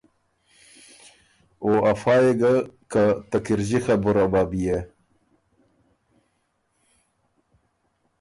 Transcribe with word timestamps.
او 1.63 1.69
افا 1.91 2.15
يې 2.23 2.33
ګه 2.41 2.53
که 2.91 3.03
ته 3.29 3.37
کِرݫی 3.45 3.79
خبُره 3.85 4.25
بۀ 4.31 4.43
بيې۔ 4.49 4.77